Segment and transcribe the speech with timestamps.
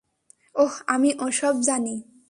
[0.55, 1.95] ওহ, আমি ওসব জানি।